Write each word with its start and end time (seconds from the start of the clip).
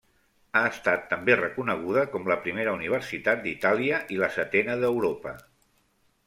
Ha 0.59 0.61
estat 0.67 1.03
també 1.11 1.35
reconeguda 1.41 2.05
com 2.13 2.25
la 2.31 2.37
primera 2.45 2.73
universitat 2.79 3.45
d'Itàlia 3.45 4.01
i 4.17 4.19
la 4.23 4.31
setena 4.39 4.79
d'Europa. 4.87 5.37